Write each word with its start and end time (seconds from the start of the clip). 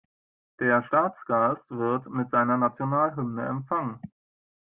Der 0.59 0.81
Staatsgast 0.81 1.69
wird 1.77 2.09
mit 2.09 2.27
seiner 2.31 2.57
Nationalhymne 2.57 3.45
empfangen. 3.45 4.01